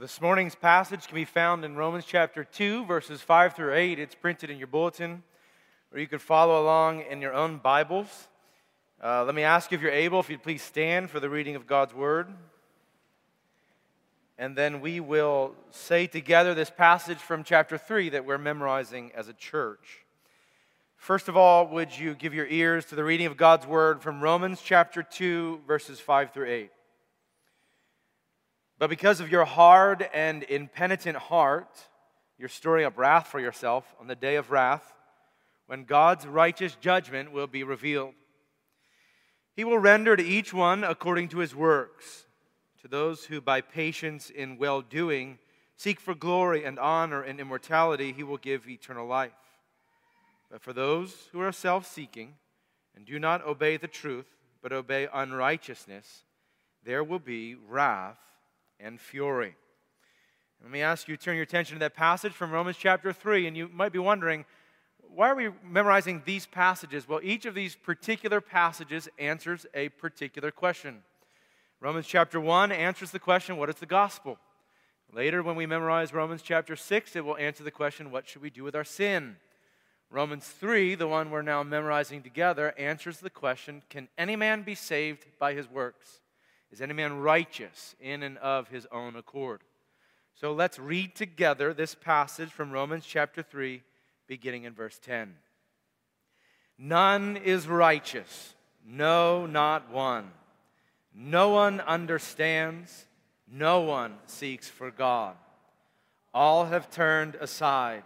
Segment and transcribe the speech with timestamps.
[0.00, 3.98] This morning's passage can be found in Romans chapter 2, verses 5 through 8.
[3.98, 5.24] It's printed in your bulletin,
[5.92, 8.28] or you could follow along in your own Bibles.
[9.02, 11.56] Uh, let me ask you if you're able, if you'd please stand for the reading
[11.56, 12.28] of God's Word.
[14.38, 19.26] And then we will say together this passage from chapter 3 that we're memorizing as
[19.26, 20.04] a church.
[20.96, 24.20] First of all, would you give your ears to the reading of God's Word from
[24.20, 26.70] Romans chapter 2, verses 5 through 8?
[28.78, 31.68] But because of your hard and impenitent heart,
[32.38, 34.94] you're storing up wrath for yourself on the day of wrath,
[35.66, 38.14] when God's righteous judgment will be revealed.
[39.54, 42.26] He will render to each one according to his works.
[42.82, 45.38] To those who by patience in well doing
[45.76, 49.32] seek for glory and honor and immortality, he will give eternal life.
[50.50, 52.34] But for those who are self seeking
[52.94, 54.26] and do not obey the truth,
[54.62, 56.22] but obey unrighteousness,
[56.84, 58.18] there will be wrath
[58.80, 59.56] and fury.
[60.62, 63.46] Let me ask you to turn your attention to that passage from Romans chapter 3,
[63.46, 64.44] and you might be wondering,
[65.14, 67.08] why are we memorizing these passages?
[67.08, 71.02] Well, each of these particular passages answers a particular question.
[71.80, 74.38] Romans chapter 1 answers the question, What is the gospel?
[75.12, 78.50] Later, when we memorize Romans chapter 6, it will answer the question, What should we
[78.50, 79.36] do with our sin?
[80.10, 84.74] Romans 3, the one we're now memorizing together, answers the question, Can any man be
[84.74, 86.20] saved by his works?
[86.70, 89.62] Is any man righteous in and of his own accord?
[90.34, 93.82] So let's read together this passage from Romans chapter 3,
[94.26, 95.34] beginning in verse 10.
[96.78, 98.54] None is righteous,
[98.86, 100.30] no, not one.
[101.12, 103.06] No one understands,
[103.50, 105.34] no one seeks for God.
[106.32, 108.04] All have turned aside.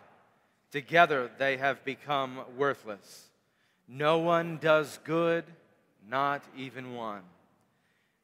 [0.70, 3.28] Together they have become worthless.
[3.86, 5.44] No one does good,
[6.08, 7.22] not even one.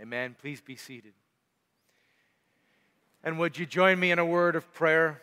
[0.00, 0.34] Amen.
[0.40, 1.12] Please be seated.
[3.22, 5.20] And would you join me in a word of prayer?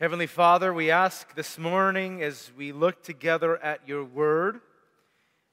[0.00, 4.60] Heavenly Father, we ask this morning as we look together at your word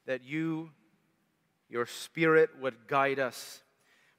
[0.07, 0.72] that you,
[1.69, 3.61] your spirit, would guide us.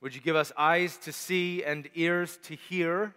[0.01, 3.15] Would you give us eyes to see and ears to hear?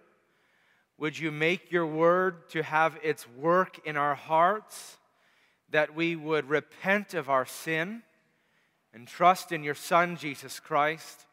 [0.98, 4.98] Would you make your word to have its work in our hearts,
[5.70, 8.02] that we would repent of our sin?
[8.94, 11.26] And trust in your Son, Jesus Christ,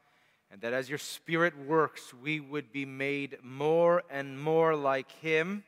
[0.50, 5.65] and that as your Spirit works, we would be made more and more like Him,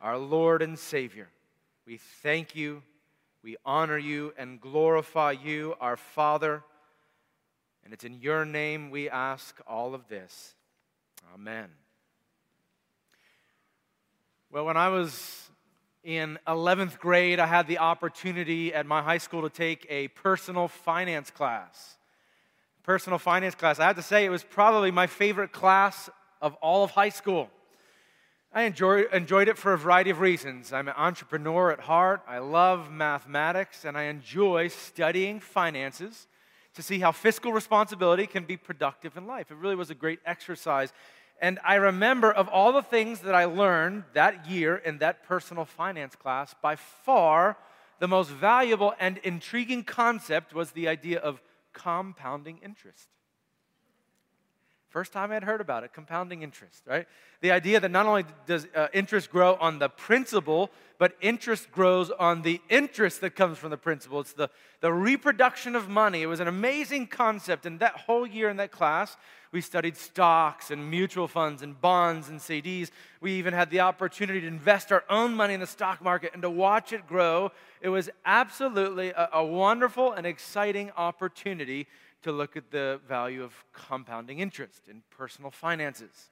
[0.00, 1.28] our Lord and Savior.
[1.86, 2.82] We thank you,
[3.42, 6.62] we honor you, and glorify you, our Father.
[7.84, 10.54] And it's in your name we ask all of this.
[11.34, 11.68] Amen.
[14.50, 15.43] Well, when I was
[16.04, 20.68] in 11th grade, I had the opportunity at my high school to take a personal
[20.68, 21.96] finance class.
[22.82, 23.80] Personal finance class.
[23.80, 26.10] I have to say, it was probably my favorite class
[26.42, 27.48] of all of high school.
[28.52, 30.72] I enjoy, enjoyed it for a variety of reasons.
[30.72, 32.22] I'm an entrepreneur at heart.
[32.28, 36.28] I love mathematics, and I enjoy studying finances
[36.74, 39.50] to see how fiscal responsibility can be productive in life.
[39.50, 40.92] It really was a great exercise
[41.40, 45.64] and I remember of all the things that I learned that year in that personal
[45.64, 47.56] finance class, by far
[47.98, 51.40] the most valuable and intriguing concept was the idea of
[51.72, 53.08] compounding interest.
[54.94, 57.08] First time I'd heard about it, compounding interest, right?
[57.40, 62.12] The idea that not only does uh, interest grow on the principal, but interest grows
[62.12, 64.20] on the interest that comes from the principal.
[64.20, 64.50] It's the,
[64.82, 66.22] the reproduction of money.
[66.22, 67.66] It was an amazing concept.
[67.66, 69.16] And that whole year in that class,
[69.50, 72.92] we studied stocks and mutual funds and bonds and CDs.
[73.20, 76.42] We even had the opportunity to invest our own money in the stock market and
[76.42, 77.50] to watch it grow.
[77.80, 81.88] It was absolutely a, a wonderful and exciting opportunity
[82.24, 86.30] to look at the value of compounding interest in personal finances.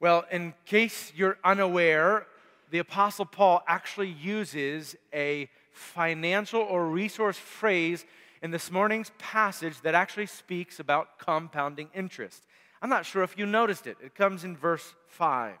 [0.00, 2.26] Well, in case you're unaware,
[2.70, 8.04] the Apostle Paul actually uses a financial or resource phrase
[8.42, 12.42] in this morning's passage that actually speaks about compounding interest.
[12.82, 13.96] I'm not sure if you noticed it.
[14.04, 15.54] It comes in verse 5.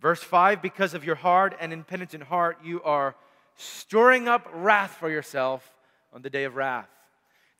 [0.00, 3.16] Verse 5 because of your hard and impenitent heart, you are
[3.56, 5.68] storing up wrath for yourself
[6.12, 6.88] on the day of wrath.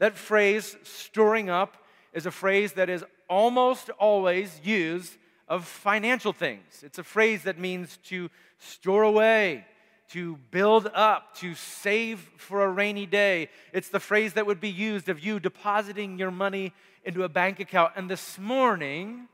[0.01, 1.77] That phrase, storing up,
[2.13, 5.17] is a phrase that is almost always used
[5.47, 6.83] of financial things.
[6.83, 9.67] It's a phrase that means to store away,
[10.11, 13.51] to build up, to save for a rainy day.
[13.73, 16.73] It's the phrase that would be used of you depositing your money
[17.05, 17.93] into a bank account.
[17.95, 19.29] And this morning,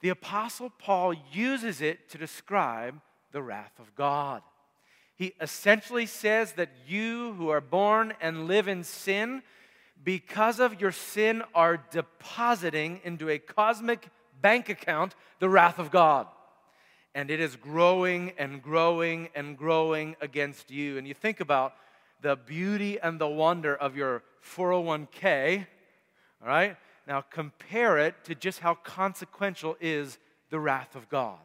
[0.00, 3.00] the Apostle Paul uses it to describe
[3.32, 4.42] the wrath of God.
[5.16, 9.42] He essentially says that you who are born and live in sin,
[10.04, 14.08] because of your sin, are depositing into a cosmic
[14.40, 16.26] bank account the wrath of God.
[17.14, 20.98] And it is growing and growing and growing against you.
[20.98, 21.74] And you think about
[22.22, 24.22] the beauty and the wonder of your
[24.56, 25.66] 401k,
[26.40, 26.76] all right?
[27.06, 30.18] Now compare it to just how consequential is
[30.50, 31.38] the wrath of God.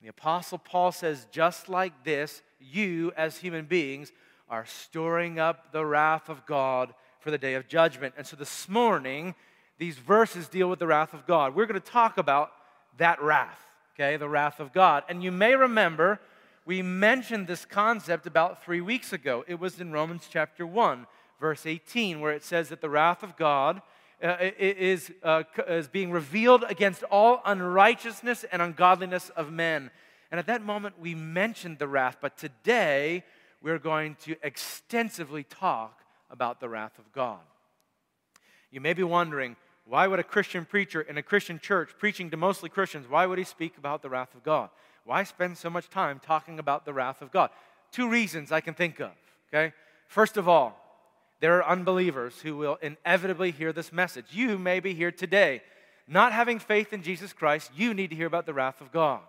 [0.00, 4.12] And the Apostle Paul says, just like this, you as human beings
[4.48, 8.14] are storing up the wrath of God for the day of judgment.
[8.16, 9.34] And so this morning,
[9.78, 11.54] these verses deal with the wrath of God.
[11.54, 12.50] We're going to talk about
[12.98, 13.58] that wrath,
[13.94, 15.04] okay, the wrath of God.
[15.08, 16.20] And you may remember
[16.66, 19.44] we mentioned this concept about three weeks ago.
[19.48, 21.06] It was in Romans chapter 1,
[21.40, 23.80] verse 18, where it says that the wrath of God
[24.22, 29.90] uh, is, uh, is being revealed against all unrighteousness and ungodliness of men.
[30.30, 33.24] And at that moment, we mentioned the wrath, but today
[33.62, 35.99] we're going to extensively talk
[36.30, 37.40] about the wrath of God.
[38.70, 42.36] You may be wondering, why would a Christian preacher in a Christian church preaching to
[42.36, 44.70] mostly Christians, why would he speak about the wrath of God?
[45.04, 47.50] Why spend so much time talking about the wrath of God?
[47.90, 49.10] Two reasons I can think of,
[49.48, 49.72] okay?
[50.06, 50.76] First of all,
[51.40, 54.26] there are unbelievers who will inevitably hear this message.
[54.30, 55.62] You may be here today.
[56.06, 59.20] Not having faith in Jesus Christ, you need to hear about the wrath of God.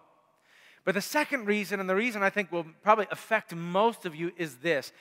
[0.83, 4.31] But the second reason, and the reason I think will probably affect most of you,
[4.35, 4.91] is this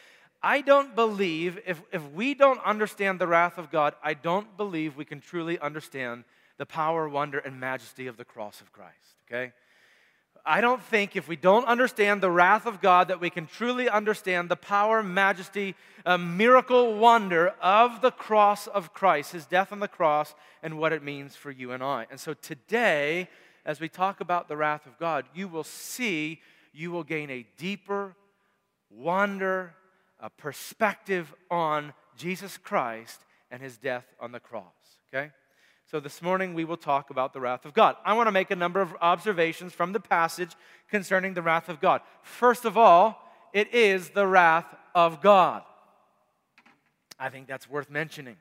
[0.42, 4.96] I don't believe, if, if we don't understand the wrath of God, I don't believe
[4.96, 6.25] we can truly understand
[6.56, 9.52] the power, wonder, and majesty of the cross of Christ, okay?
[10.44, 13.88] I don't think if we don't understand the wrath of God that we can truly
[13.88, 15.75] understand the power, majesty,
[16.06, 20.93] uh, miracle, wonder of the cross of Christ, his death on the cross, and what
[20.93, 22.06] it means for you and I.
[22.10, 23.28] And so today,
[23.66, 26.40] as we talk about the wrath of God, you will see,
[26.72, 28.14] you will gain a deeper
[28.90, 29.75] wonder
[30.20, 34.64] a perspective on Jesus Christ and his death on the cross.
[35.12, 35.31] Okay?
[35.90, 37.96] So this morning we will talk about the wrath of God.
[38.05, 40.52] I want to make a number of observations from the passage
[40.88, 42.00] concerning the wrath of God.
[42.22, 43.20] First of all,
[43.52, 45.62] it is the wrath of God.
[47.19, 48.37] I think that's worth mentioning.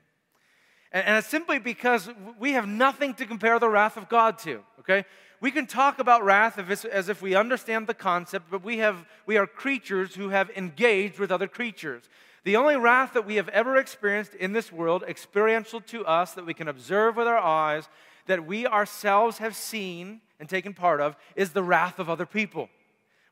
[0.91, 2.09] And, it's simply because
[2.39, 5.05] we have nothing to compare the wrath of God to, okay?
[5.41, 9.37] We can talk about wrath as if we understand the concept, but we, have, we
[9.37, 12.09] are creatures who have engaged with other creatures.
[12.43, 16.45] The only wrath that we have ever experienced in this world, experiential to us, that
[16.45, 17.87] we can observe with our eyes,
[18.27, 22.69] that we ourselves have seen and taken part of, is the wrath of other people.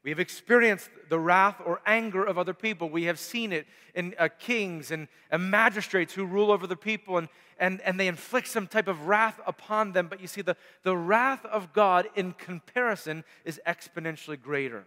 [0.08, 2.90] We have experienced the wrath or anger of other people.
[2.90, 7.18] We have seen it in uh, kings and, and magistrates who rule over the people,
[7.18, 7.28] and,
[7.60, 10.08] and, and they inflict some type of wrath upon them.
[10.08, 14.86] But you see, the, the wrath of God in comparison is exponentially greater.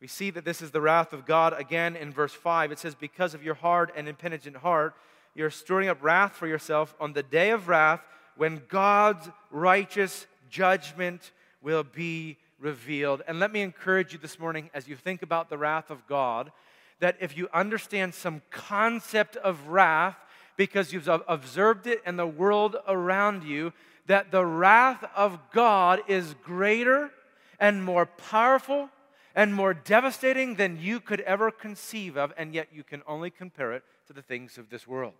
[0.00, 2.72] We see that this is the wrath of God again in verse 5.
[2.72, 4.94] It says, Because of your hard and impenitent heart,
[5.34, 8.00] you're storing up wrath for yourself on the day of wrath
[8.34, 13.22] when God's righteous judgment will be revealed.
[13.26, 16.52] And let me encourage you this morning as you think about the wrath of God
[17.00, 20.16] that if you understand some concept of wrath
[20.56, 23.72] because you've observed it in the world around you,
[24.06, 27.10] that the wrath of God is greater
[27.60, 28.88] and more powerful
[29.34, 33.72] and more devastating than you could ever conceive of, and yet you can only compare
[33.72, 35.12] it to the things of this world.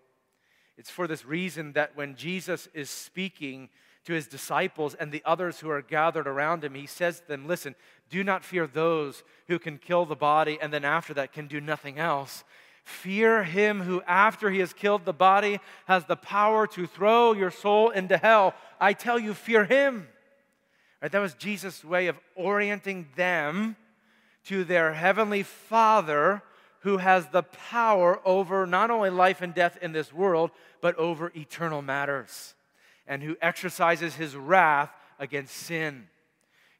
[0.77, 3.69] It's for this reason that when Jesus is speaking
[4.07, 7.45] to his disciples and the others who are gathered around him, he says to them,
[7.45, 7.75] Listen,
[8.09, 11.59] do not fear those who can kill the body and then after that can do
[11.59, 12.45] nothing else.
[12.85, 17.51] Fear him who, after he has killed the body, has the power to throw your
[17.51, 18.53] soul into hell.
[18.79, 20.07] I tell you, fear him.
[21.01, 23.75] Right, that was Jesus' way of orienting them
[24.45, 26.41] to their heavenly Father
[26.79, 31.29] who has the power over not only life and death in this world, but over
[31.35, 32.53] eternal matters
[33.07, 36.07] and who exercises his wrath against sin.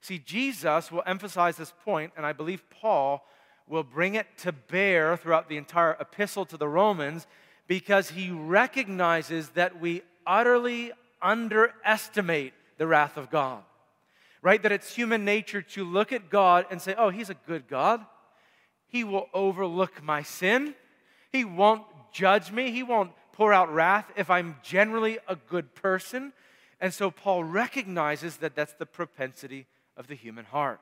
[0.02, 3.26] See, Jesus will emphasize this point, and I believe Paul
[3.68, 7.28] will bring it to bear throughout the entire epistle to the Romans
[7.68, 10.92] because he recognizes that we utterly
[11.22, 13.64] underestimate the wrath of God.
[14.42, 14.62] Right?
[14.62, 18.06] That it's human nature to look at God and say, oh, he's a good God.
[18.88, 20.76] He will overlook my sin.
[21.32, 22.72] He won't judge me.
[22.72, 26.34] He won't pour out wrath if I'm generally a good person.
[26.82, 30.82] And so Paul recognizes that that's the propensity of the human heart.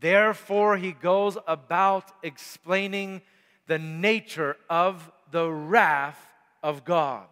[0.00, 3.20] Therefore, he goes about explaining
[3.66, 6.18] the nature of the wrath
[6.62, 7.26] of God.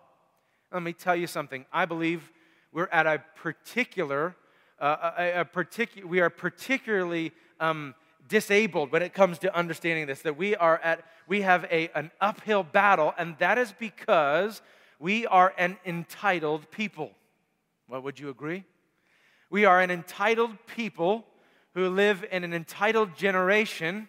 [0.70, 1.64] Let me tell you something.
[1.72, 2.30] I believe
[2.70, 4.36] we're at a particular,
[4.78, 7.94] uh, a, a particu- we are particularly um,
[8.30, 10.22] disabled when it comes to understanding this.
[10.22, 14.62] That we are at, we have a, an uphill battle, and that is because
[14.98, 17.10] we are an entitled people.
[17.88, 18.64] What would you agree?
[19.50, 21.26] We are an entitled people
[21.74, 24.08] who live in an entitled generation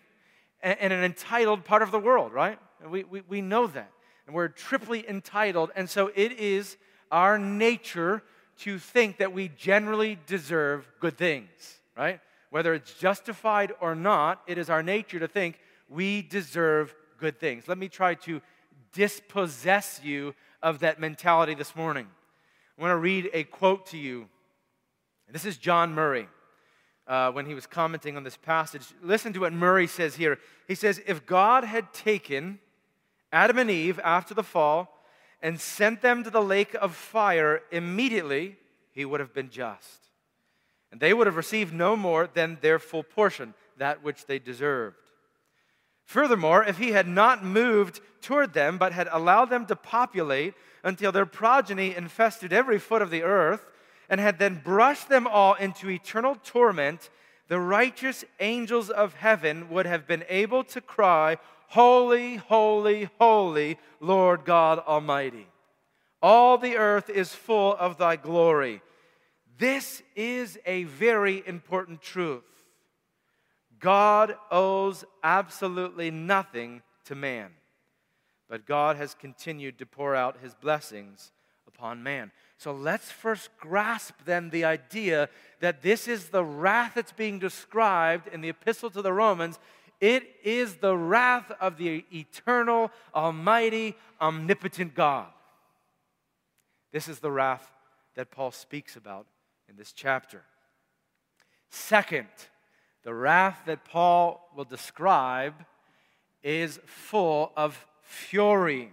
[0.63, 2.59] and an entitled part of the world, right?
[2.87, 3.91] We, we, we know that.
[4.27, 5.71] And we're triply entitled.
[5.75, 6.77] And so it is
[7.11, 8.21] our nature
[8.59, 11.49] to think that we generally deserve good things,
[11.97, 12.19] right?
[12.51, 15.57] Whether it's justified or not, it is our nature to think
[15.89, 17.67] we deserve good things.
[17.67, 18.41] Let me try to
[18.93, 22.07] dispossess you of that mentality this morning.
[22.77, 24.27] I want to read a quote to you.
[25.31, 26.27] This is John Murray
[27.07, 28.85] uh, when he was commenting on this passage.
[29.01, 30.37] Listen to what Murray says here.
[30.67, 32.59] He says, If God had taken
[33.31, 35.05] Adam and Eve after the fall
[35.41, 38.57] and sent them to the lake of fire immediately,
[38.91, 40.10] he would have been just.
[40.91, 44.97] And they would have received no more than their full portion, that which they deserved.
[46.05, 51.11] Furthermore, if he had not moved toward them, but had allowed them to populate until
[51.11, 53.65] their progeny infested every foot of the earth,
[54.09, 57.09] and had then brushed them all into eternal torment,
[57.47, 64.43] the righteous angels of heaven would have been able to cry, Holy, holy, holy, Lord
[64.43, 65.47] God Almighty.
[66.21, 68.81] All the earth is full of thy glory.
[69.57, 72.43] This is a very important truth.
[73.79, 77.51] God owes absolutely nothing to man,
[78.47, 81.31] but God has continued to pour out his blessings
[81.67, 82.31] upon man.
[82.57, 85.29] So let's first grasp then the idea
[85.61, 89.57] that this is the wrath that's being described in the epistle to the Romans
[90.01, 95.27] it is the wrath of the eternal, almighty, omnipotent God.
[96.91, 97.71] This is the wrath
[98.15, 99.27] that Paul speaks about
[99.71, 100.41] in this chapter.
[101.69, 102.27] Second,
[103.05, 105.53] the wrath that Paul will describe
[106.43, 108.91] is full of fury.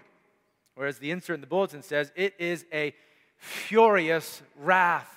[0.77, 2.95] Whereas the insert in the bulletin says it is a
[3.37, 5.13] furious wrath.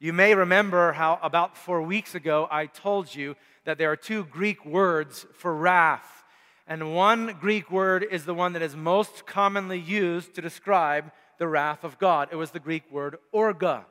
[0.00, 4.24] You may remember how about four weeks ago I told you that there are two
[4.24, 6.24] Greek words for wrath.
[6.66, 11.48] And one Greek word is the one that is most commonly used to describe the
[11.48, 12.28] wrath of God.
[12.30, 13.86] It was the Greek word orga.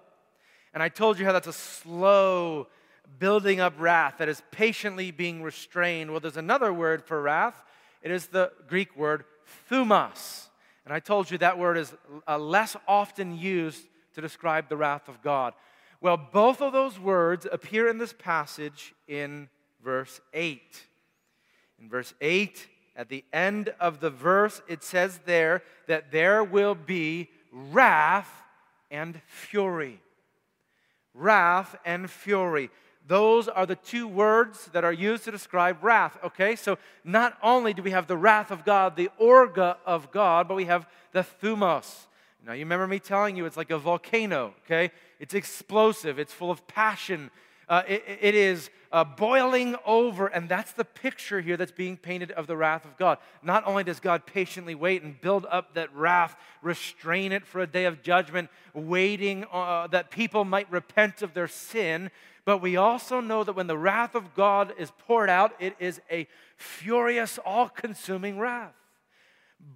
[0.77, 2.67] And I told you how that's a slow
[3.17, 6.11] building up wrath that is patiently being restrained.
[6.11, 7.63] Well, there's another word for wrath.
[8.03, 9.23] It is the Greek word
[9.71, 10.49] thumos.
[10.85, 11.95] And I told you that word is
[12.29, 15.55] less often used to describe the wrath of God.
[15.99, 19.49] Well, both of those words appear in this passage in
[19.83, 20.61] verse 8.
[21.81, 26.75] In verse 8, at the end of the verse, it says there that there will
[26.75, 28.29] be wrath
[28.91, 30.01] and fury.
[31.17, 32.69] Wrath and fury.
[33.07, 36.55] Those are the two words that are used to describe wrath, okay?
[36.55, 40.55] So not only do we have the wrath of God, the orga of God, but
[40.55, 42.07] we have the thumos.
[42.45, 44.91] Now, you remember me telling you it's like a volcano, okay?
[45.19, 47.31] It's explosive, it's full of passion,
[47.69, 52.31] uh, it, it is uh, boiling over, and that's the picture here that's being painted
[52.31, 53.17] of the wrath of God.
[53.43, 57.67] Not only does God patiently wait and build up that wrath, restrain it for a
[57.67, 62.09] day of judgment, waiting uh, that people might repent of their sin,
[62.45, 65.99] but we also know that when the wrath of God is poured out, it is
[66.09, 68.73] a furious, all consuming wrath.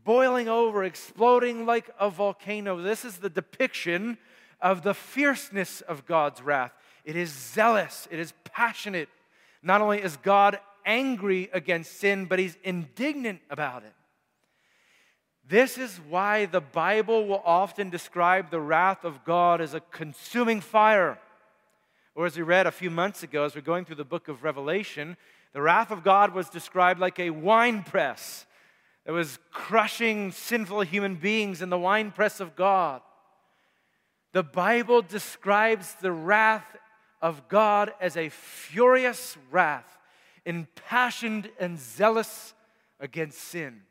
[0.06, 2.82] Boiling over, exploding like a volcano.
[2.82, 4.18] This is the depiction
[4.62, 6.72] of the fierceness of God's wrath.
[7.06, 9.10] It is zealous, it is passionate.
[9.64, 13.94] Not only is God angry against sin, but he's indignant about it.
[15.48, 20.62] This is why the Bible will often describe the wrath of God as a consuming
[20.62, 21.20] fire.
[22.16, 24.44] Or as we read a few months ago, as we're going through the book of
[24.44, 25.18] Revelation,
[25.54, 28.46] the wrath of God was described like a wine press
[29.06, 33.02] that was crushing sinful human beings in the wine press of God.
[34.34, 36.78] The Bible describes the wrath
[37.22, 39.98] of God as a furious wrath,
[40.46, 42.54] impassioned and zealous
[43.00, 43.82] against sin.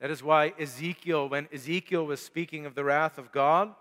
[0.00, 3.74] That is why Ezekiel, when Ezekiel was speaking of the wrath of God,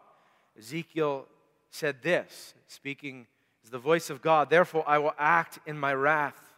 [0.57, 1.25] Ezekiel
[1.69, 3.27] said this, speaking
[3.63, 6.53] as the voice of God, Therefore I will act in my wrath.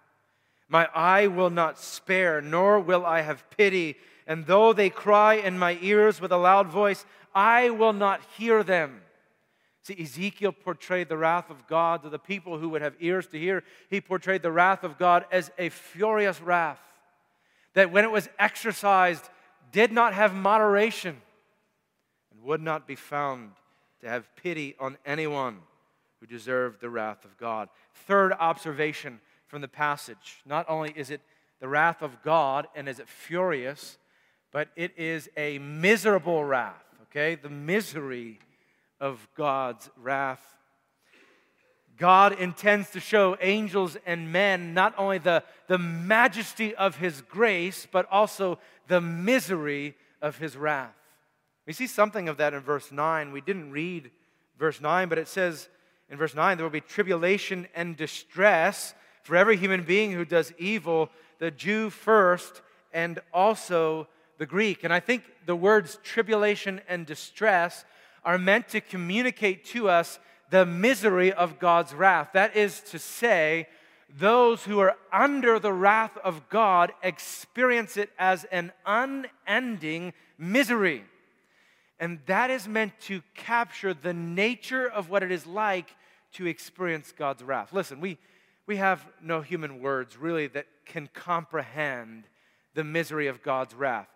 [0.67, 3.97] My eye will not spare, nor will I have pity.
[4.27, 8.63] And though they cry in my ears with a loud voice, I will not hear
[8.63, 9.01] them.
[9.85, 13.37] See, Ezekiel portrayed the wrath of God to the people who would have ears to
[13.37, 13.63] hear.
[13.87, 16.79] He portrayed the wrath of God as a furious wrath
[17.75, 19.29] that when it was exercised
[19.71, 21.21] did not have moderation
[22.31, 23.51] and would not be found
[24.01, 25.59] to have pity on anyone
[26.19, 27.69] who deserved the wrath of God.
[27.93, 31.21] Third observation from the passage not only is it
[31.59, 33.99] the wrath of God and is it furious,
[34.51, 37.35] but it is a miserable wrath, okay?
[37.35, 38.39] The misery
[38.99, 40.55] of God's wrath.
[41.97, 47.87] God intends to show angels and men not only the, the majesty of his grace,
[47.89, 50.95] but also the misery of his wrath.
[51.65, 53.31] We see something of that in verse 9.
[53.31, 54.11] We didn't read
[54.59, 55.69] verse 9, but it says
[56.09, 60.53] in verse 9 there will be tribulation and distress for every human being who does
[60.59, 61.09] evil,
[61.39, 62.61] the Jew first
[62.93, 64.83] and also the Greek.
[64.83, 67.85] And I think the words tribulation and distress
[68.25, 72.31] are meant to communicate to us the misery of God's wrath.
[72.33, 73.67] That is to say,
[74.17, 81.03] those who are under the wrath of God experience it as an unending misery.
[81.99, 85.95] And that is meant to capture the nature of what it is like
[86.33, 87.73] to experience God's wrath.
[87.73, 88.17] Listen, we,
[88.67, 92.25] we have no human words really that can comprehend
[92.73, 94.07] the misery of God's wrath.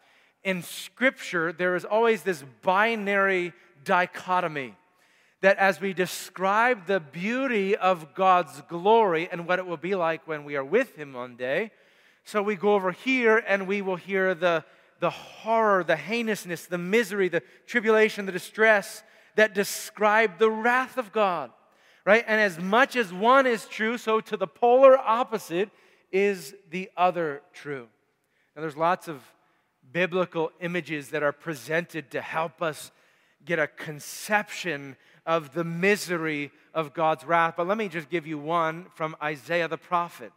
[0.43, 3.53] In Scripture, there is always this binary
[3.83, 4.75] dichotomy
[5.41, 10.27] that as we describe the beauty of God's glory and what it will be like
[10.27, 11.71] when we are with Him one day,
[12.23, 14.63] so we go over here and we will hear the,
[14.99, 19.03] the horror, the heinousness, the misery, the tribulation, the distress
[19.35, 21.51] that describe the wrath of God,
[22.05, 22.23] right?
[22.27, 25.69] And as much as one is true, so to the polar opposite
[26.11, 27.87] is the other true.
[28.55, 29.21] And there's lots of
[29.91, 32.91] biblical images that are presented to help us
[33.45, 37.55] get a conception of the misery of God's wrath.
[37.57, 40.31] But let me just give you one from Isaiah the prophet.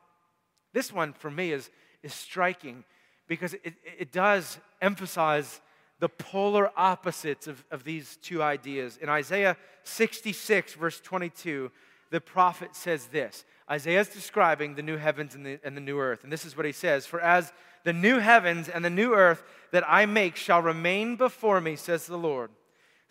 [0.73, 1.71] This one for me is,
[2.03, 2.85] is striking
[3.29, 5.61] because it, it does emphasize
[5.99, 8.99] the polar opposites of, of these two ideas.
[9.01, 11.71] In Isaiah 66, verse 22,
[12.11, 15.99] the prophet says this Isaiah is describing the new heavens and the, and the new
[15.99, 16.23] earth.
[16.23, 19.43] And this is what he says For as the new heavens and the new earth
[19.73, 22.51] that I make shall remain before me, says the Lord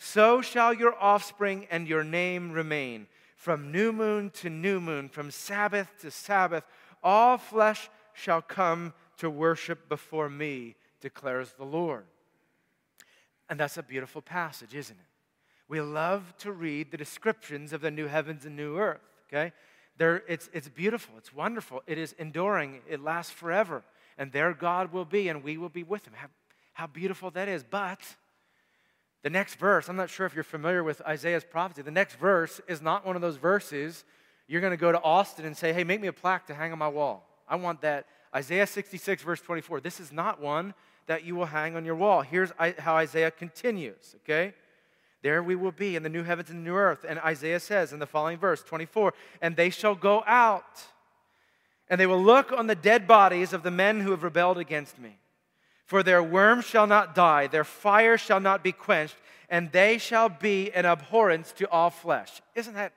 [0.04, 3.06] so shall your offspring and your name remain.
[3.36, 6.64] From new moon to new moon, from Sabbath to Sabbath,
[7.04, 12.06] all flesh shall come to worship before me, declares the Lord.
[13.48, 15.06] And that's a beautiful passage, isn't it?
[15.68, 19.54] We love to read the descriptions of the new heavens and new earth, okay?
[19.98, 23.84] There, it's, it's beautiful, it's wonderful, it is enduring, it lasts forever.
[24.18, 26.14] And there God will be, and we will be with him.
[26.16, 26.28] How,
[26.74, 27.64] how beautiful that is.
[27.64, 28.00] But
[29.24, 31.82] the next verse, I'm not sure if you're familiar with Isaiah's prophecy.
[31.82, 34.04] The next verse is not one of those verses
[34.52, 36.74] you're going to go to Austin and say, hey, make me a plaque to hang
[36.74, 37.26] on my wall.
[37.48, 38.06] I want that.
[38.36, 39.80] Isaiah 66, verse 24.
[39.80, 40.74] This is not one
[41.08, 42.22] that you will hang on your wall.
[42.22, 44.54] Here's how Isaiah continues, okay?
[45.22, 47.06] There we will be in the new heavens and the new earth.
[47.08, 50.84] And Isaiah says in the following verse, 24, and they shall go out,
[51.90, 54.98] and they will look on the dead bodies of the men who have rebelled against
[54.98, 55.18] me.
[55.86, 59.18] For their worm shall not die, their fire shall not be quenched,
[59.50, 62.42] and they shall be an abhorrence to all flesh.
[62.56, 62.94] Isn't that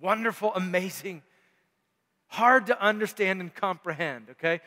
[0.00, 1.22] wonderful, amazing,
[2.28, 4.60] hard to understand and comprehend, okay?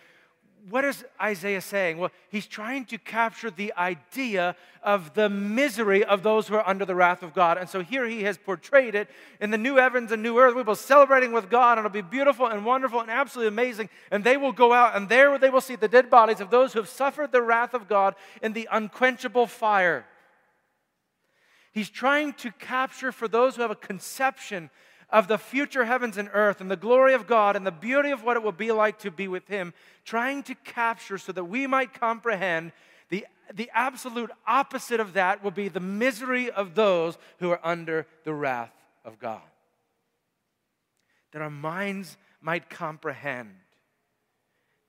[0.69, 1.99] What is Isaiah saying?
[1.99, 6.85] Well, he's trying to capture the idea of the misery of those who are under
[6.85, 7.57] the wrath of God.
[7.57, 10.55] And so here he has portrayed it in the new heavens and new earth.
[10.55, 13.89] We'll be celebrating with God, and it'll be beautiful and wonderful and absolutely amazing.
[14.09, 16.73] And they will go out, and there they will see the dead bodies of those
[16.73, 20.05] who have suffered the wrath of God in the unquenchable fire.
[21.73, 24.69] He's trying to capture for those who have a conception
[25.09, 28.23] of the future heavens and earth and the glory of God and the beauty of
[28.23, 31.67] what it will be like to be with Him, trying to capture so that we
[31.67, 32.71] might comprehend
[33.09, 38.07] the, the absolute opposite of that will be the misery of those who are under
[38.23, 39.41] the wrath of God.
[41.31, 43.51] That our minds might comprehend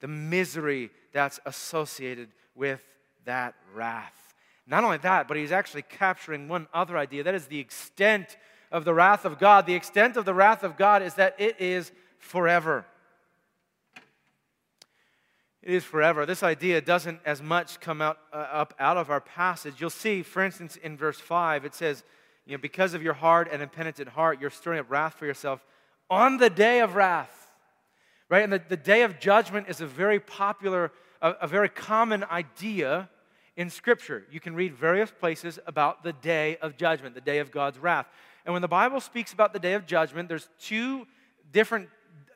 [0.01, 2.81] the misery that's associated with
[3.25, 4.35] that wrath.
[4.67, 8.37] Not only that, but he's actually capturing one other idea that is the extent
[8.77, 11.59] of the wrath of God, the extent of the wrath of God is that it
[11.59, 12.85] is forever.
[15.63, 16.27] It is forever.
[16.27, 19.81] This idea doesn't as much come out, uh, up out of our passage.
[19.81, 22.05] You'll see, for instance, in verse 5, it says,
[22.45, 25.65] you know, because of your hard and impenitent heart, you're stirring up wrath for yourself
[26.11, 27.51] on the day of wrath.
[28.29, 28.45] Right?
[28.45, 33.09] And the, the day of judgment is a very popular, a, a very common idea
[33.57, 34.27] in Scripture.
[34.31, 38.07] You can read various places about the day of judgment, the day of God's wrath.
[38.47, 41.07] And when the Bible speaks about the day of judgment, there's two
[41.53, 41.89] different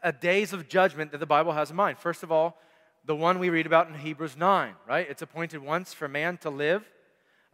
[0.03, 1.99] uh, days of judgment that the Bible has in mind.
[1.99, 2.59] First of all,
[3.05, 5.07] the one we read about in Hebrews 9, right?
[5.09, 6.85] It's appointed once for man to live,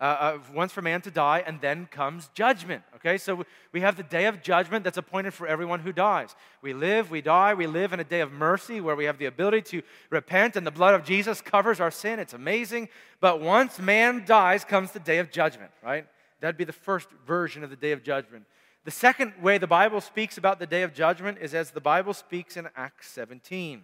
[0.00, 3.18] uh, uh, once for man to die, and then comes judgment, okay?
[3.18, 6.34] So we have the day of judgment that's appointed for everyone who dies.
[6.62, 9.26] We live, we die, we live in a day of mercy where we have the
[9.26, 12.18] ability to repent, and the blood of Jesus covers our sin.
[12.18, 12.88] It's amazing.
[13.20, 16.06] But once man dies, comes the day of judgment, right?
[16.40, 18.44] That'd be the first version of the day of judgment.
[18.84, 22.14] The second way the Bible speaks about the day of judgment is as the Bible
[22.14, 23.82] speaks in Acts 17.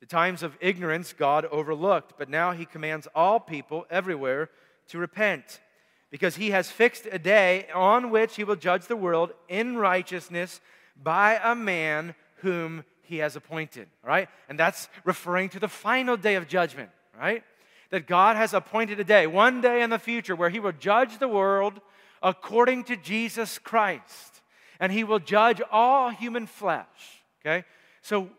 [0.00, 4.48] The times of ignorance God overlooked, but now he commands all people everywhere
[4.88, 5.60] to repent,
[6.10, 10.60] because he has fixed a day on which he will judge the world in righteousness
[11.00, 13.88] by a man whom he has appointed.
[14.02, 17.44] Right, And that's referring to the final day of judgment, right?
[17.90, 21.18] That God has appointed a day, one day in the future, where he will judge
[21.18, 21.80] the world
[22.22, 24.42] according to Jesus Christ.
[24.78, 27.22] And he will judge all human flesh.
[27.40, 27.64] Okay?
[28.02, 28.30] So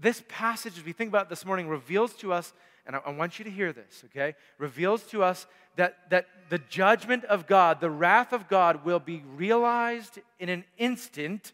[0.00, 2.52] this passage, as we think about this morning, reveals to us,
[2.86, 4.34] and I, I want you to hear this, okay?
[4.58, 9.22] Reveals to us that, that the judgment of God, the wrath of God, will be
[9.36, 11.52] realized in an instant,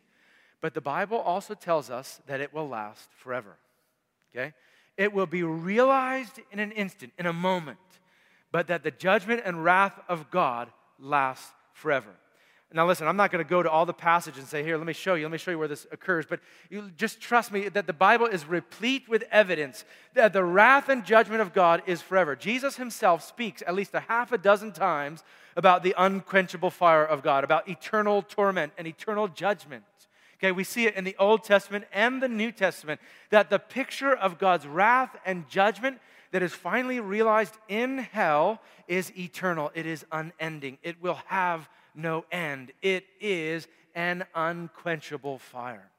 [0.60, 3.56] but the Bible also tells us that it will last forever,
[4.34, 4.54] okay?
[4.96, 7.78] It will be realized in an instant, in a moment,
[8.52, 12.11] but that the judgment and wrath of God lasts forever.
[12.72, 14.87] Now, listen, I'm not going to go to all the passages and say, here, let
[14.87, 16.26] me show you, let me show you where this occurs.
[16.28, 20.88] But you just trust me that the Bible is replete with evidence that the wrath
[20.88, 22.35] and judgment of God is forever.
[22.35, 25.22] Jesus himself speaks at least a half a dozen times
[25.56, 29.85] about the unquenchable fire of God, about eternal torment and eternal judgment.
[30.38, 34.14] Okay, we see it in the Old Testament and the New Testament that the picture
[34.14, 35.99] of God's wrath and judgment
[36.31, 39.70] that is finally realized in hell is eternal.
[39.75, 40.77] It is unending.
[40.83, 42.72] It will have no end.
[42.83, 45.90] It is an unquenchable fire.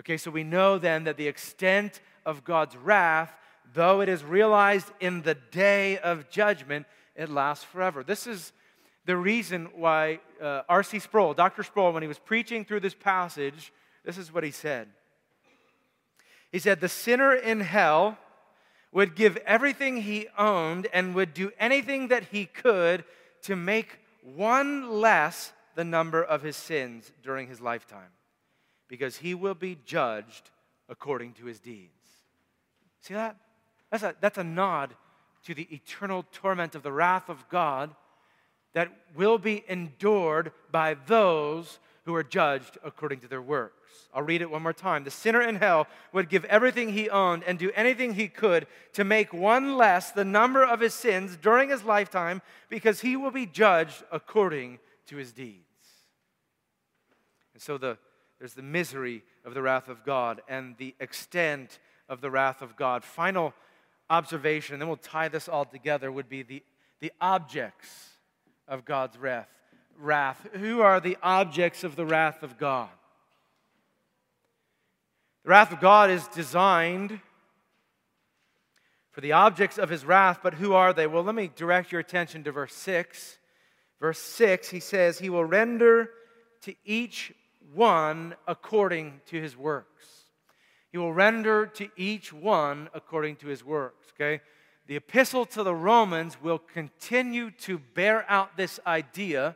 [0.00, 3.34] Okay, so we know then that the extent of God's wrath,
[3.74, 8.02] though it is realized in the day of judgment, it lasts forever.
[8.02, 8.52] This is
[9.08, 10.98] the reason why uh, R.C.
[10.98, 11.62] Sproul, Dr.
[11.62, 13.72] Sproul, when he was preaching through this passage,
[14.04, 14.86] this is what he said.
[16.52, 18.18] He said, The sinner in hell
[18.92, 23.02] would give everything he owned and would do anything that he could
[23.44, 28.12] to make one less the number of his sins during his lifetime,
[28.88, 30.50] because he will be judged
[30.86, 31.92] according to his deeds.
[33.00, 33.36] See that?
[33.90, 34.94] That's a, that's a nod
[35.44, 37.94] to the eternal torment of the wrath of God
[38.74, 44.08] that will be endured by those who are judged according to their works.
[44.14, 45.04] I'll read it one more time.
[45.04, 49.04] The sinner in hell would give everything he owned and do anything he could to
[49.04, 53.44] make one less the number of his sins during his lifetime because he will be
[53.46, 55.64] judged according to his deeds.
[57.52, 57.98] And so the,
[58.38, 61.78] there's the misery of the wrath of God and the extent
[62.08, 63.04] of the wrath of God.
[63.04, 63.52] Final
[64.08, 66.62] observation, and then we'll tie this all together, would be the,
[67.00, 68.07] the objects
[68.68, 69.48] of God's wrath.
[69.98, 70.46] Wrath.
[70.54, 72.90] Who are the objects of the wrath of God?
[75.44, 77.20] The wrath of God is designed
[79.10, 81.06] for the objects of his wrath, but who are they?
[81.06, 83.38] Well, let me direct your attention to verse 6.
[83.98, 86.10] Verse 6, he says, He will render
[86.62, 87.32] to each
[87.74, 90.06] one according to his works.
[90.92, 94.06] He will render to each one according to his works.
[94.14, 94.40] Okay?
[94.88, 99.54] The epistle to the Romans will continue to bear out this idea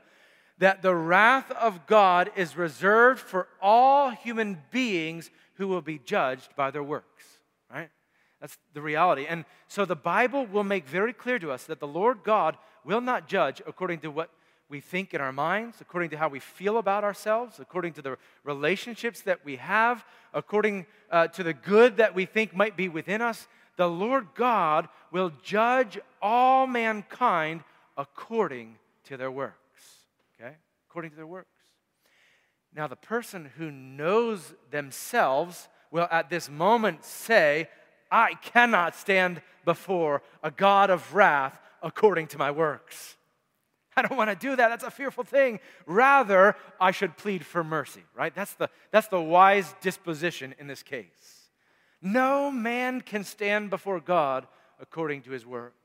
[0.59, 6.55] that the wrath of God is reserved for all human beings who will be judged
[6.55, 7.25] by their works,
[7.73, 7.89] right?
[8.43, 9.25] That's the reality.
[9.27, 13.01] And so the Bible will make very clear to us that the Lord God will
[13.01, 14.29] not judge according to what
[14.69, 18.19] we think in our minds, according to how we feel about ourselves, according to the
[18.45, 23.23] relationships that we have, according uh, to the good that we think might be within
[23.23, 23.49] us.
[23.83, 27.65] The Lord God will judge all mankind
[27.97, 29.83] according to their works.
[30.41, 30.53] Okay?
[30.89, 31.49] According to their works.
[32.73, 37.69] Now, the person who knows themselves will at this moment say,
[38.09, 43.17] I cannot stand before a God of wrath according to my works.
[43.97, 44.69] I don't want to do that.
[44.69, 45.59] That's a fearful thing.
[45.87, 48.33] Rather, I should plead for mercy, right?
[48.33, 51.42] That's the, that's the wise disposition in this case.
[52.03, 54.47] No man can stand before God
[54.81, 55.77] according to his works.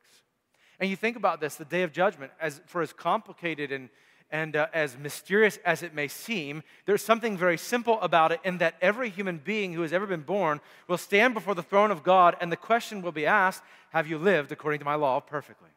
[0.80, 3.90] And you think about this, the day of judgment, as for as complicated and
[4.30, 8.58] and uh, as mysterious as it may seem, there's something very simple about it in
[8.58, 12.04] that every human being who has ever been born will stand before the throne of
[12.04, 15.70] God, and the question will be asked Have you lived according to my law perfectly?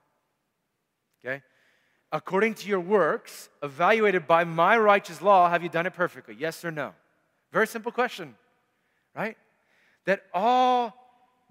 [1.24, 1.42] Okay?
[2.12, 6.35] According to your works, evaluated by my righteous law, have you done it perfectly?
[6.37, 6.92] Yes or no?
[7.53, 8.35] Very simple question,
[9.14, 9.37] right?
[10.06, 10.94] That all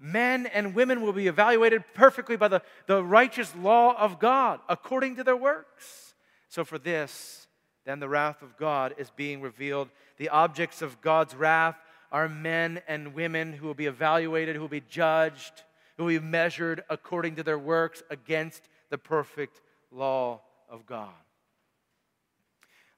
[0.00, 5.16] men and women will be evaluated perfectly by the, the righteous law of God according
[5.16, 6.14] to their works.
[6.48, 7.46] So, for this,
[7.84, 9.88] then the wrath of God is being revealed.
[10.16, 11.76] The objects of God's wrath
[12.12, 15.62] are men and women who will be evaluated, who will be judged,
[15.96, 19.60] who will be measured according to their works against the perfect
[19.92, 21.10] law of God.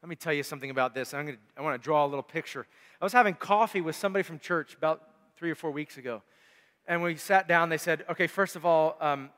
[0.02, 1.14] Let me tell you something about this.
[1.14, 2.66] I'm gonna, I want to draw a little picture.
[3.00, 5.02] I was having coffee with somebody from church about
[5.42, 6.22] three or four weeks ago.
[6.86, 9.28] And we sat down, they said, okay, first of all, um,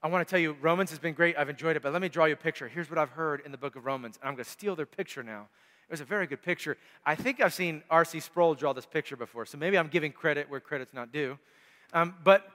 [0.00, 1.36] I want to tell you, Romans has been great.
[1.36, 2.68] I've enjoyed it, but let me draw you a picture.
[2.68, 4.16] Here's what I've heard in the book of Romans.
[4.22, 5.48] And I'm going to steal their picture now.
[5.88, 6.76] It was a very good picture.
[7.04, 8.20] I think I've seen R.C.
[8.20, 11.36] Sproul draw this picture before, so maybe I'm giving credit where credit's not due.
[11.92, 12.46] Um, but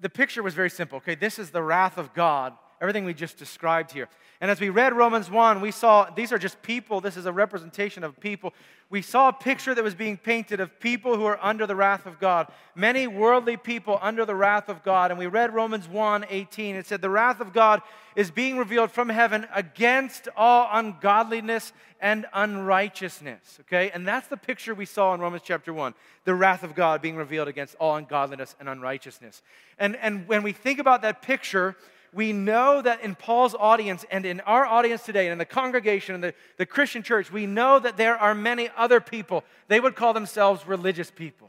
[0.00, 0.98] the picture was very simple.
[0.98, 4.08] Okay, this is the wrath of God everything we just described here.
[4.40, 7.00] And as we read Romans 1, we saw these are just people.
[7.00, 8.54] This is a representation of people.
[8.88, 12.06] We saw a picture that was being painted of people who are under the wrath
[12.06, 12.46] of God.
[12.74, 15.10] Many worldly people under the wrath of God.
[15.10, 16.76] And we read Romans 1 18.
[16.76, 17.82] It said, The wrath of God
[18.14, 23.58] is being revealed from heaven against all ungodliness and unrighteousness.
[23.62, 23.90] Okay?
[23.90, 25.94] And that's the picture we saw in Romans chapter 1.
[26.24, 29.42] The wrath of God being revealed against all ungodliness and unrighteousness.
[29.78, 31.76] And, and when we think about that picture,
[32.12, 36.14] we know that in Paul's audience and in our audience today, and in the congregation
[36.14, 39.44] and the, the Christian church, we know that there are many other people.
[39.68, 41.48] They would call themselves religious people.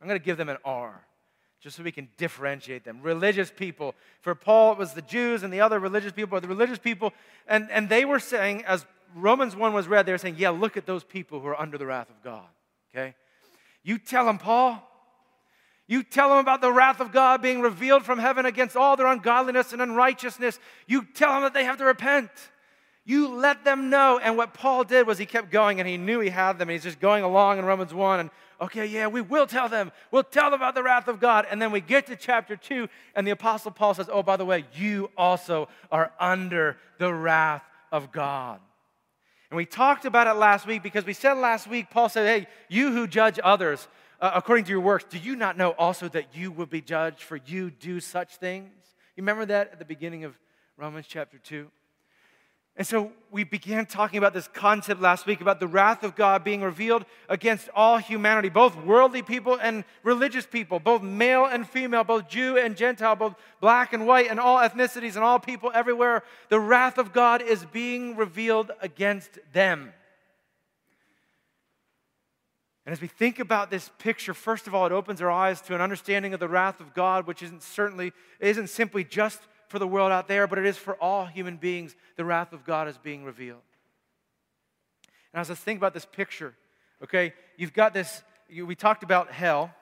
[0.00, 1.06] I'm going to give them an R
[1.60, 3.00] just so we can differentiate them.
[3.02, 3.94] Religious people.
[4.20, 7.12] For Paul, it was the Jews and the other religious people, but the religious people.
[7.48, 10.76] And, and they were saying, as Romans 1 was read, they were saying, yeah, look
[10.76, 12.46] at those people who are under the wrath of God.
[12.94, 13.14] Okay?
[13.82, 14.80] You tell them, Paul,
[15.88, 19.06] you tell them about the wrath of God being revealed from heaven against all their
[19.06, 20.58] ungodliness and unrighteousness.
[20.86, 22.30] You tell them that they have to repent.
[23.04, 24.18] You let them know.
[24.20, 26.68] And what Paul did was he kept going and he knew he had them.
[26.68, 29.92] And he's just going along in Romans 1 and, okay, yeah, we will tell them.
[30.10, 31.46] We'll tell them about the wrath of God.
[31.48, 34.44] And then we get to chapter 2 and the Apostle Paul says, oh, by the
[34.44, 38.58] way, you also are under the wrath of God.
[39.50, 42.48] And we talked about it last week because we said last week, Paul said, hey,
[42.68, 43.86] you who judge others,
[44.20, 47.20] uh, according to your works, do you not know also that you will be judged
[47.22, 48.70] for you do such things?
[49.16, 50.38] You remember that at the beginning of
[50.76, 51.70] Romans chapter 2?
[52.78, 56.44] And so we began talking about this concept last week about the wrath of God
[56.44, 62.04] being revealed against all humanity, both worldly people and religious people, both male and female,
[62.04, 66.22] both Jew and Gentile, both black and white, and all ethnicities and all people everywhere.
[66.50, 69.94] The wrath of God is being revealed against them.
[72.86, 75.74] And as we think about this picture, first of all, it opens our eyes to
[75.74, 79.88] an understanding of the wrath of God, which isn't certainly isn't simply just for the
[79.88, 81.96] world out there, but it is for all human beings.
[82.14, 83.62] The wrath of God is being revealed.
[85.32, 86.54] And as I think about this picture,
[87.02, 88.22] okay, you've got this.
[88.48, 89.74] You, we talked about hell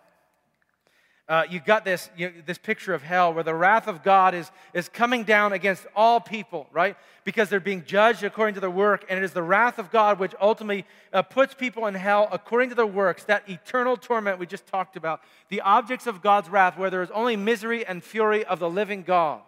[1.27, 4.35] uh, you got this, you know, this picture of hell where the wrath of God
[4.35, 6.97] is, is coming down against all people, right?
[7.25, 10.19] Because they're being judged according to their work, and it is the wrath of God
[10.19, 10.85] which ultimately
[11.15, 14.97] uh, puts people in hell according to their works, that eternal torment we just talked
[14.97, 18.69] about, the objects of God's wrath, where there is only misery and fury of the
[18.69, 19.41] living God.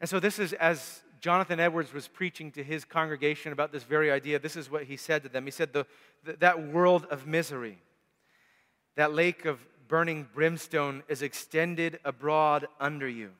[0.00, 4.12] And so, this is as Jonathan Edwards was preaching to his congregation about this very
[4.12, 5.46] idea, this is what he said to them.
[5.46, 5.86] He said, the,
[6.22, 7.78] the That world of misery,
[8.96, 13.30] that lake of burning brimstone is extended abroad under you.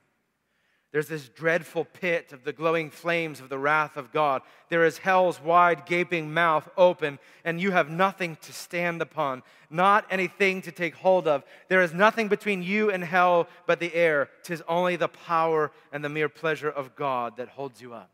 [0.95, 4.41] There's this dreadful pit of the glowing flames of the wrath of God.
[4.69, 10.05] There is hell's wide gaping mouth open, and you have nothing to stand upon, not
[10.09, 11.43] anything to take hold of.
[11.67, 14.29] There is nothing between you and hell but the air.
[14.43, 18.09] Tis only the power and the mere pleasure of God that holds you up.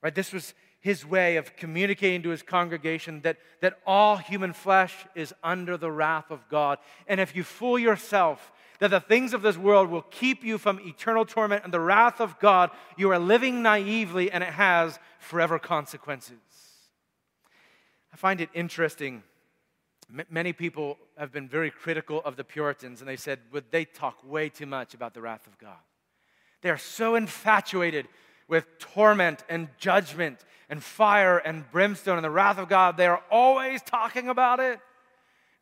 [0.00, 0.14] Right?
[0.14, 5.34] This was his way of communicating to his congregation that, that all human flesh is
[5.42, 6.78] under the wrath of God.
[7.06, 10.80] And if you fool yourself that the things of this world will keep you from
[10.80, 15.58] eternal torment and the wrath of God, you are living naively and it has forever
[15.58, 16.38] consequences.
[18.12, 19.22] I find it interesting.
[20.10, 23.84] M- many people have been very critical of the Puritans and they said, would they
[23.84, 25.76] talk way too much about the wrath of God?
[26.62, 28.08] They are so infatuated
[28.48, 32.96] with torment and judgment and fire and brimstone and the wrath of God.
[32.96, 34.80] They are always talking about it.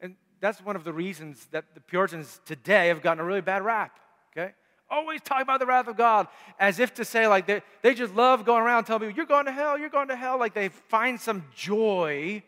[0.00, 3.64] And that's one of the reasons that the Puritans today have gotten a really bad
[3.64, 3.98] rap,
[4.32, 4.52] okay?
[4.90, 8.14] Always talk about the wrath of God as if to say, like, they, they just
[8.14, 10.38] love going around telling people, you're going to hell, you're going to hell.
[10.38, 12.42] Like they find some joy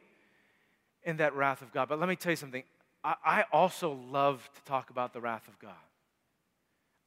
[1.03, 1.89] in that wrath of God.
[1.89, 2.63] But let me tell you something.
[3.03, 5.73] I, I also love to talk about the wrath of God.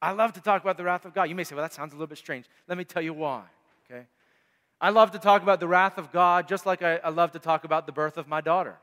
[0.02, 1.24] I love to talk about the wrath of God.
[1.28, 2.46] You may say, well, that sounds a little bit strange.
[2.68, 3.42] Let me tell you why,
[3.88, 4.06] okay?
[4.80, 7.38] I love to talk about the wrath of God just like I, I love to
[7.38, 8.76] talk about the birth of my daughter,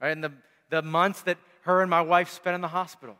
[0.00, 0.10] right?
[0.10, 0.32] And the,
[0.70, 3.16] the months that her and my wife spent in the hospital.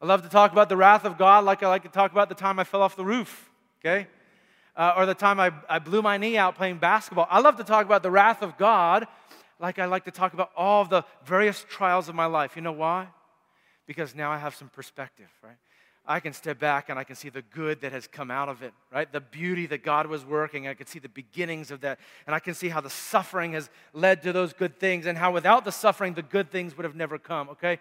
[0.00, 2.28] I love to talk about the wrath of God like I like to talk about
[2.28, 4.06] the time I fell off the roof, okay?
[4.76, 7.26] Uh, or the time I, I blew my knee out playing basketball.
[7.30, 9.06] I love to talk about the wrath of God
[9.60, 12.56] like I like to talk about all the various trials of my life.
[12.56, 13.08] You know why?
[13.86, 15.56] Because now I have some perspective, right?
[16.06, 18.62] I can step back and I can see the good that has come out of
[18.62, 19.10] it, right?
[19.10, 20.68] The beauty that God was working.
[20.68, 21.98] I can see the beginnings of that.
[22.26, 25.32] And I can see how the suffering has led to those good things and how
[25.32, 27.78] without the suffering, the good things would have never come, okay?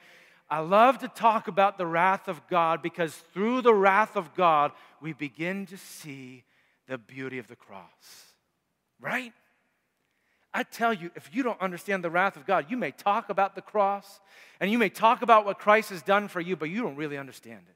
[0.49, 4.71] I love to talk about the wrath of God because through the wrath of God,
[5.01, 6.43] we begin to see
[6.87, 8.33] the beauty of the cross,
[9.01, 9.33] right?
[10.53, 13.55] I tell you, if you don't understand the wrath of God, you may talk about
[13.55, 14.21] the cross
[14.59, 17.17] and you may talk about what Christ has done for you, but you don't really
[17.17, 17.75] understand it.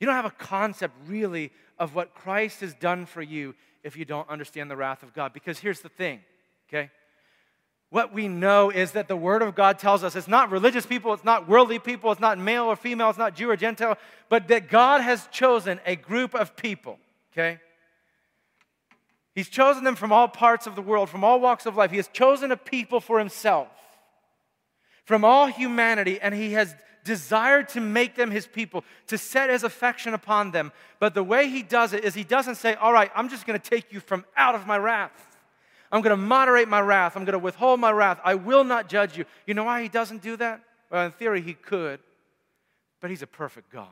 [0.00, 4.04] You don't have a concept really of what Christ has done for you if you
[4.04, 5.32] don't understand the wrath of God.
[5.32, 6.20] Because here's the thing,
[6.68, 6.90] okay?
[7.90, 11.14] What we know is that the Word of God tells us it's not religious people,
[11.14, 13.96] it's not worldly people, it's not male or female, it's not Jew or Gentile,
[14.28, 16.98] but that God has chosen a group of people,
[17.32, 17.60] okay?
[19.34, 21.90] He's chosen them from all parts of the world, from all walks of life.
[21.90, 23.68] He has chosen a people for Himself,
[25.04, 26.74] from all humanity, and He has
[27.06, 30.72] desired to make them his people, to set his affection upon them.
[30.98, 33.58] But the way he does it is he doesn't say, All right, I'm just going
[33.58, 35.38] to take you from out of my wrath.
[35.90, 37.16] I'm going to moderate my wrath.
[37.16, 38.20] I'm going to withhold my wrath.
[38.24, 39.24] I will not judge you.
[39.46, 40.60] You know why he doesn't do that?
[40.90, 42.00] Well, in theory, he could,
[43.00, 43.88] but he's a perfect God.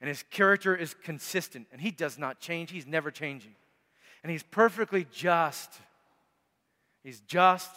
[0.00, 2.70] And his character is consistent, and he does not change.
[2.70, 3.54] He's never changing.
[4.22, 5.70] And he's perfectly just.
[7.02, 7.70] He's just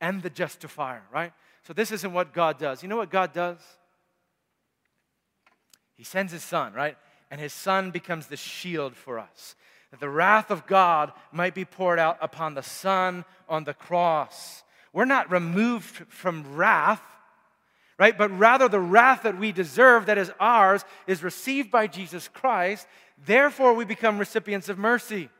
[0.00, 1.32] and the justifier, right?
[1.66, 2.84] So, this isn't what God does.
[2.84, 3.58] You know what God does?
[5.94, 6.96] He sends his son, right?
[7.28, 9.56] And his son becomes the shield for us.
[9.90, 14.62] That the wrath of God might be poured out upon the son on the cross.
[14.92, 17.02] We're not removed from wrath,
[17.98, 18.16] right?
[18.16, 22.86] But rather, the wrath that we deserve, that is ours, is received by Jesus Christ.
[23.24, 25.30] Therefore, we become recipients of mercy.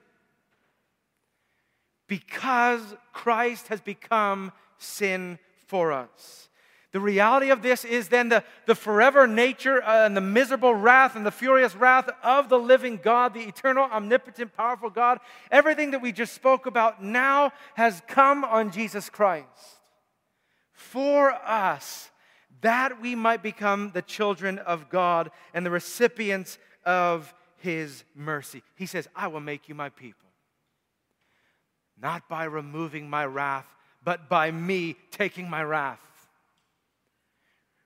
[2.09, 6.49] Because Christ has become sin for us.
[6.93, 11.15] The reality of this is then the, the forever nature uh, and the miserable wrath
[11.15, 15.19] and the furious wrath of the living God, the eternal, omnipotent, powerful God.
[15.51, 19.77] Everything that we just spoke about now has come on Jesus Christ
[20.73, 22.11] for us
[22.61, 28.63] that we might become the children of God and the recipients of his mercy.
[28.77, 30.29] He says, I will make you my people,
[32.01, 33.67] not by removing my wrath
[34.07, 35.99] but by me taking my wrath,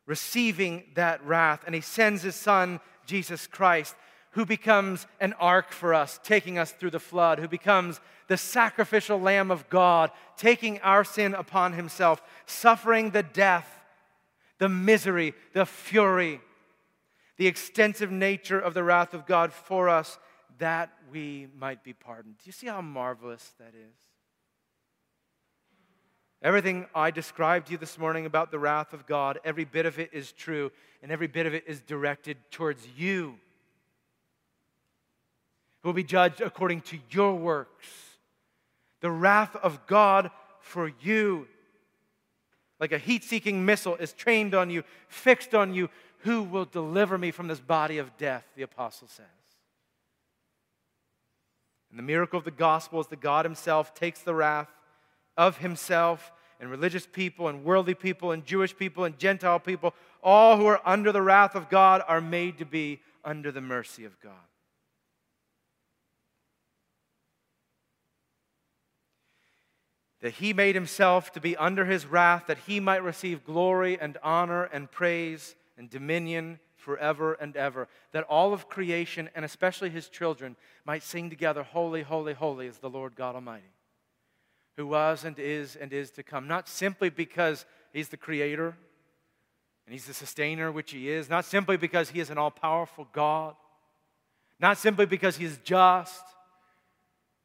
[0.05, 1.63] receiving that wrath.
[1.65, 3.97] And he sends his son, Jesus Christ,
[4.33, 9.19] who becomes an ark for us, taking us through the flood, who becomes the sacrificial
[9.19, 13.81] Lamb of God, taking our sin upon himself, suffering the death,
[14.59, 16.43] the misery, the fury,
[17.39, 20.19] the extensive nature of the wrath of God for us,
[20.59, 22.37] that we might be pardoned.
[22.37, 24.10] Do you see how marvelous that is?
[26.43, 29.99] Everything I described to you this morning about the wrath of God, every bit of
[29.99, 30.73] it is true,
[31.03, 33.39] and every bit of it is directed towards you,
[35.83, 37.87] who will be judged according to your works.
[39.01, 41.47] The wrath of God for you,
[42.79, 45.91] like a heat seeking missile, is trained on you, fixed on you.
[46.21, 48.45] Who will deliver me from this body of death?
[48.57, 49.27] The apostle says.
[51.91, 54.69] And the miracle of the gospel is that God Himself takes the wrath
[55.37, 60.59] of himself, and religious people, and worldly people, and Jewish people, and Gentile people, all
[60.59, 64.21] who are under the wrath of God, are made to be under the mercy of
[64.21, 64.33] God.
[70.21, 74.19] That he made himself to be under his wrath, that he might receive glory and
[74.23, 77.89] honor and praise and dominion forever and ever.
[78.13, 82.79] That all of creation, and especially his children, might sing together, Holy, holy, holy is
[82.79, 83.73] the Lord God Almighty
[84.81, 86.49] who was and is and is to come.
[86.49, 88.75] Not simply because he's the creator
[89.87, 93.07] and he's the sustainer, which he is, not simply because he is an all powerful
[93.13, 93.55] God,
[94.59, 96.25] not simply because he is just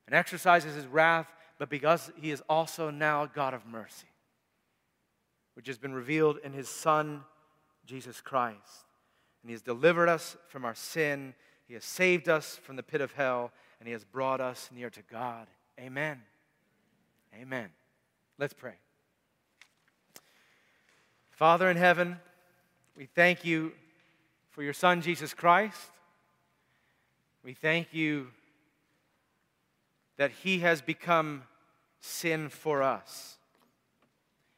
[0.07, 1.27] and exercises his wrath,
[1.59, 4.07] but because he is also now a God of mercy,
[5.55, 7.23] which has been revealed in his Son,
[7.85, 8.85] Jesus Christ.
[9.41, 11.33] and He has delivered us from our sin.
[11.67, 14.89] He has saved us from the pit of hell, and He has brought us near
[14.89, 15.47] to God.
[15.79, 16.21] Amen.
[17.41, 17.69] Amen.
[18.37, 18.75] Let's pray.
[21.31, 22.17] Father in heaven,
[22.95, 23.73] we thank you
[24.51, 25.91] for your Son, Jesus Christ.
[27.43, 28.27] We thank you
[30.17, 31.43] that he has become
[31.99, 33.37] sin for us.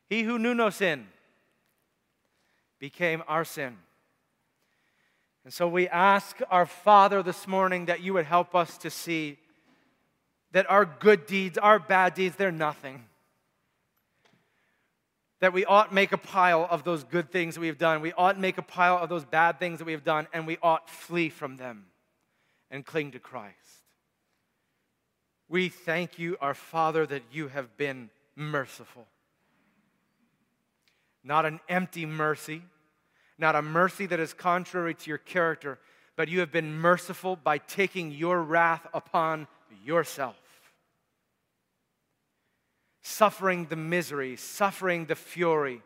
[0.07, 1.07] He who knew no sin
[2.79, 3.77] became our sin.
[5.43, 9.39] And so we ask our Father this morning that you would help us to see
[10.51, 13.03] that our good deeds, our bad deeds, they're nothing
[15.39, 18.01] that we ought make a pile of those good things that we have done.
[18.01, 20.57] We ought make a pile of those bad things that we have done, and we
[20.63, 21.85] ought flee from them
[22.71, 23.55] and cling to Christ.
[25.47, 29.05] We thank you, our Father, that you have been merciful.
[31.23, 32.63] Not an empty mercy,
[33.37, 35.77] not a mercy that is contrary to your character,
[36.15, 39.47] but you have been merciful by taking your wrath upon
[39.87, 40.35] yourself
[43.07, 45.81] suffering the misery, suffering the fury,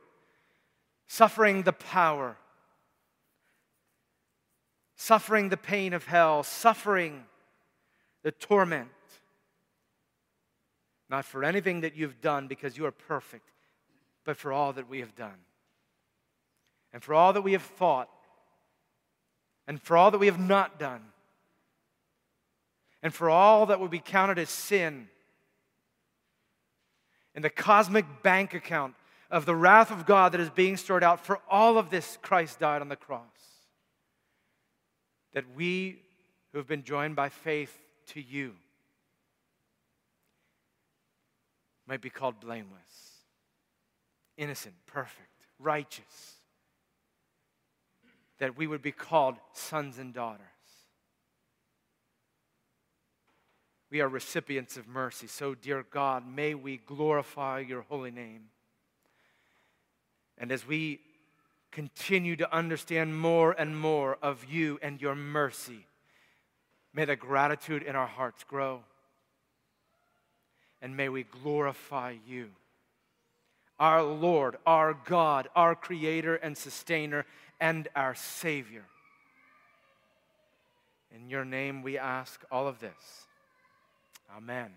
[1.07, 2.35] suffering the power,
[4.95, 7.23] suffering the pain of hell, suffering
[8.23, 8.89] the torment.
[11.09, 13.51] Not for anything that you've done because you are perfect,
[14.25, 15.39] but for all that we have done.
[16.91, 18.09] And for all that we have thought,
[19.67, 21.01] and for all that we have not done,
[23.03, 25.07] and for all that would be counted as sin
[27.33, 28.95] in the cosmic bank account
[29.29, 31.25] of the wrath of God that is being stored out.
[31.25, 33.21] For all of this, Christ died on the cross.
[35.33, 36.01] That we
[36.51, 37.77] who have been joined by faith
[38.07, 38.53] to you
[41.87, 42.69] might be called blameless,
[44.37, 46.35] innocent, perfect, righteous.
[48.39, 50.45] That we would be called sons and daughters.
[53.91, 55.27] We are recipients of mercy.
[55.27, 58.43] So, dear God, may we glorify your holy name.
[60.37, 61.01] And as we
[61.71, 65.85] continue to understand more and more of you and your mercy,
[66.93, 68.79] may the gratitude in our hearts grow.
[70.81, 72.49] And may we glorify you,
[73.77, 77.25] our Lord, our God, our Creator and Sustainer,
[77.59, 78.85] and our Savior.
[81.13, 83.27] In your name we ask all of this.
[84.35, 84.71] Amen.